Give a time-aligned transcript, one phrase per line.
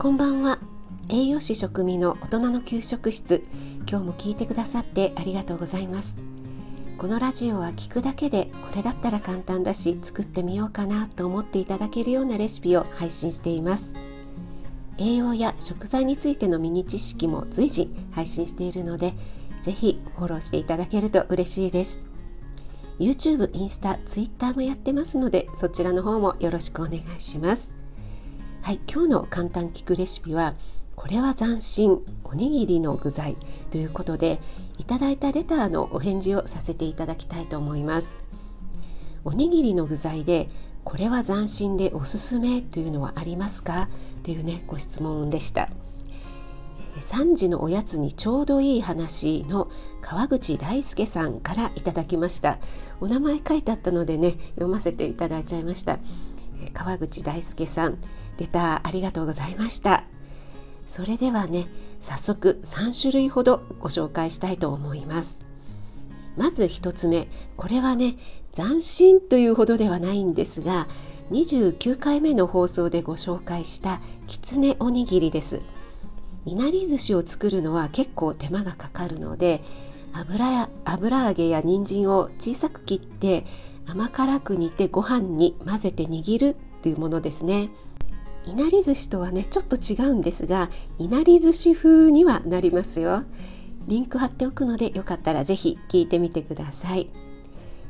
[0.00, 0.58] こんばんは。
[1.10, 3.44] 栄養士食味の大人の給食室。
[3.86, 6.16] 今日も聞いてくださってありがとうございます。
[6.96, 13.94] このラジオは聞くだけでこれだったら簡単だし作ってみようかなと思っていただけるようなレシピを配信しています。
[14.96, 19.12] 栄養や食材についてのミニ知識も随時配信しているので
[19.64, 22.00] ぜひフォローしていただけると嬉しいです。
[22.98, 27.79] YouTube、インスタ、Twitter もやってますのでそちらの方もよろしくお願いします。
[28.62, 30.54] はい、今日の簡単聞くレシピは
[30.94, 33.36] これは斬新おにぎりの具材
[33.70, 34.38] ということで
[34.78, 38.24] いただいたレターのお返事をさせていただきたいと思います。
[39.24, 40.50] おにぎりの具材で
[40.84, 43.88] これは斬新でおすすめというのはありますか？
[44.22, 45.70] というねご質問でした。
[46.98, 49.70] 3時のおやつにちょうどいい話の
[50.02, 52.58] 川口大輔さんからいただきました。
[53.00, 55.98] お名前書いてあったのでね読ませていただいちゃいました。
[56.74, 57.98] 川口大輔さん
[58.40, 60.04] レターありがとうございました。
[60.86, 61.66] それではね
[62.00, 65.44] 早速3種類ほどご紹介したいと思います。
[66.36, 68.16] まず1つ目これはね
[68.52, 70.88] 斬新というほどではないんですが
[71.30, 75.60] 29回目の放送でご紹介したきつねおにぎりです。
[76.46, 79.62] いなり寿司を作るのは結構手間がかかるので
[80.12, 83.44] 油や油揚げや人参を小さく切って
[83.86, 87.70] 甘辛く煮てご飯に混ぜて握るというものですね。
[88.46, 93.24] いなり寿司とはねちょっと違うんですがいなり寿司風にはなりますよ。
[93.86, 97.08] リンク貼っておくのでよかったらぜひ聞いてみてください。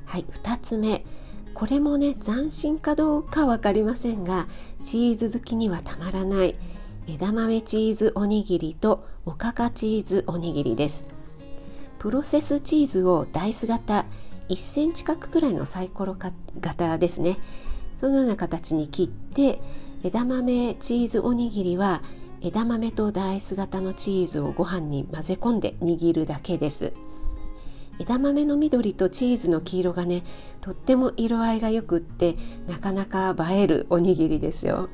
[0.06, 1.04] はい2つ目。
[1.52, 4.46] これもね斬新かどうか分かりませんが
[4.82, 6.56] チーズ好きにはたまらない。
[7.06, 11.04] 枝豆チーズおにぎりとおかかチーズおにぎりです。
[11.98, 14.06] プロセスチーズをダイス型
[14.48, 16.16] 1センチ角くらいのサイコロ
[16.60, 17.38] 型ですね。
[18.00, 19.60] そのような形に切って
[20.02, 22.02] 枝豆チーズおにぎりは
[22.40, 26.94] 枝豆とダイス型のチーズをご飯に混ぜ込んで握るだけです。
[27.98, 30.24] 枝豆の緑とチーズの黄色がね
[30.62, 32.36] とっても色合いがよくって
[32.66, 34.88] なかなか映えるおにぎりですよ。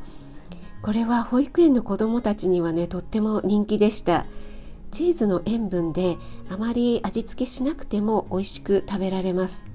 [0.83, 4.27] これは保育園の子どもたちにはねとっても人気でした。
[4.91, 6.17] チーズの塩分で
[6.51, 9.69] あまり味付けしなくても美味しく食べられます。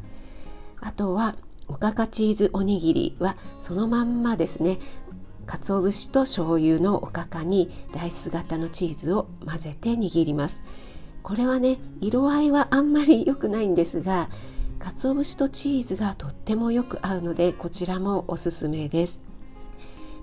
[0.82, 1.38] あとは
[1.70, 4.80] おかかチーズおにぎりはそのまんまですね。
[5.52, 10.64] 鰹節と醤油のおかかにライス型のチーズを混ぜて握ります。
[11.24, 14.30] これはね色合いはあんまり良くないんですが
[14.80, 19.20] 鰹節とチーズがとってもよく合うのでこちらもおすすめです。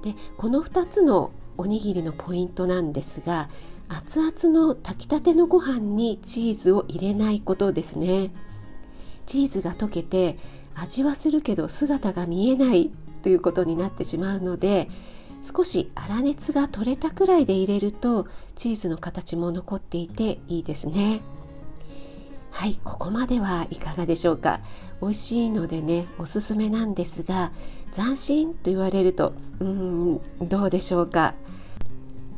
[0.02, 3.50] でこの2つのおにぎりのポイントなんですが
[3.88, 8.30] 熱々の炊きたてのご飯にチーズを入れないことですね。
[9.26, 10.38] チーズが溶けて
[10.74, 12.90] 味はするけど姿が見えない
[13.22, 14.88] ということになってしまうので
[15.42, 21.20] 少し粗熱が取れたくらいで入れるとチーズの形も残っていていいですね。
[22.50, 24.60] はいここまではいかがでしょうか。
[25.00, 27.52] 美味しいのでねおすすめなんですが
[27.92, 31.34] 斬新と言われるとうんどうでしょうか。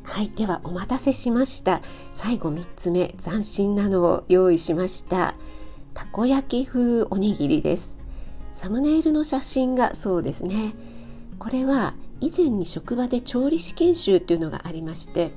[0.02, 1.80] はいではお待たせしました。
[2.12, 5.34] 最後3つ目斬新なのを用意しました。
[5.94, 7.96] たこ焼き風おにぎりです。
[8.52, 10.74] サムネイルの写真がそうですね。
[11.38, 15.32] これは以前に職場で調理師研修っていうのがありまして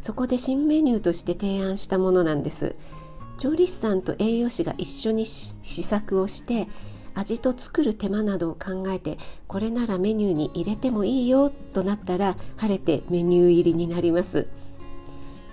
[0.00, 2.74] そこで新メニューとして提案したものなんです。
[3.36, 6.68] 調理師さんと栄養士が一緒に試作をして
[7.14, 14.50] 味と作る手間などを考えてこれならメニューに入れてもいいよとなったら晴れてメニュー入りになります。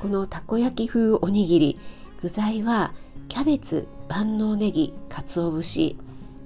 [0.01, 1.79] このたこ焼き風おにぎり
[2.21, 2.93] 具材は
[3.29, 5.95] キャベツ万能ネギ鰹節。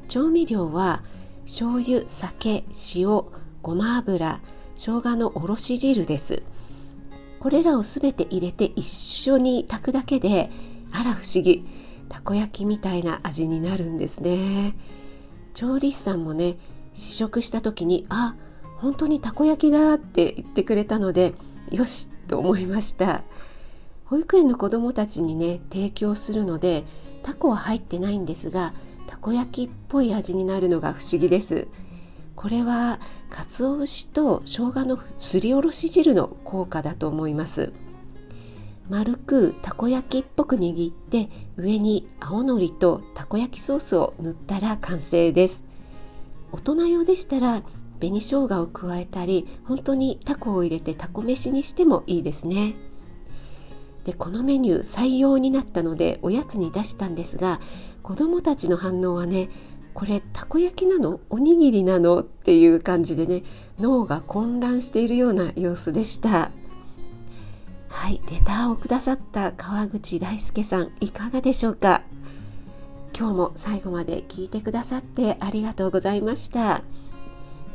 [0.07, 1.03] 調味料は
[1.45, 2.63] 醤油酒
[2.95, 3.23] 塩
[3.61, 4.39] ごま油
[4.75, 6.43] 生姜のおろし汁です。
[7.39, 10.49] これらをすべて入れて一緒に炊くだけで
[10.91, 11.65] あら不思議
[12.09, 14.75] たこ焼きみたいな味になるんですね。
[15.53, 16.57] 調理師さんもね
[16.93, 18.35] 試食した時にあ
[18.77, 21.33] 本当にたこ焼きだって言ってくれたので
[21.71, 23.21] よしと思いました。
[24.05, 26.83] 保育園の子どもたちにね提供するので
[27.23, 28.73] タコは入ってないんですが
[29.07, 31.67] たこ焼きっぽい味になるのが不思議です。
[32.41, 32.99] これは
[33.29, 37.71] 鰹節と生姜のすりおろし汁の効果だと思います。
[38.89, 45.63] 丸くたこ焼きっぽく握って上に青のりとたこ焼きソースを塗ったら完成です。
[46.51, 47.61] 大人用でしたら
[47.99, 52.73] 紅生姜を加えたり本当にタコを入れてタコ飯にしてもいいですね。
[54.03, 57.61] でこのメニュー採用になったのでおやつに出したんですが
[58.01, 59.49] 子どもたちの反応はね
[59.93, 61.19] これたこ焼きなの？
[61.29, 62.21] おにぎりなの？
[62.21, 63.43] っていう感じでね
[63.79, 66.51] 脳が混乱しているような様子でした。
[67.89, 72.03] はいレターをくださった川口大輔さんいかがでしょうか？
[73.17, 76.83] 今日も最後まで聞いてくださってありがとうございました。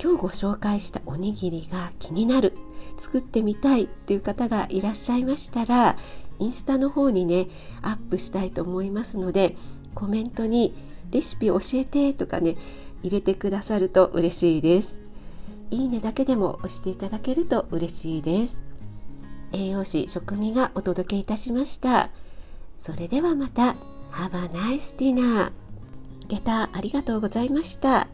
[0.03, 2.55] 今日ご紹介したおにぎりが気になる
[2.99, 5.97] 作ってみたいっていう方がいらっしゃいましたら
[6.39, 7.49] インスタの方にね
[7.81, 9.57] アップしたいと思いますので
[9.95, 10.75] コメントに
[11.11, 12.57] レシピ教えてとかね
[13.03, 14.99] 入れてくださると嬉しいです。
[15.71, 18.61] いいねだけでも押していただけると嬉しいです。
[19.53, 22.11] 栄養士食味がお届けいたしました。
[22.79, 23.77] それではまた。
[24.13, 25.53] Have a nice dinner
[26.29, 28.09] レターありがとうございました。